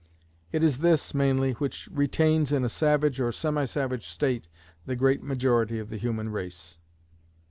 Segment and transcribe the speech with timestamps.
[0.51, 4.47] It is this, mainly, which retains in a savage or semi savage state
[4.87, 6.79] the great majority of the human race.